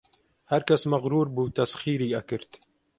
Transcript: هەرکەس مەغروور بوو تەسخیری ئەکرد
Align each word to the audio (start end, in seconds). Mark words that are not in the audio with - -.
هەرکەس 0.51 0.81
مەغروور 0.91 1.27
بوو 1.35 1.53
تەسخیری 1.57 2.13
ئەکرد 2.15 2.51